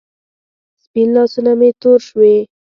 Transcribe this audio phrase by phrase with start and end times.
[0.83, 2.35] سپین لاسونه مې تور شوې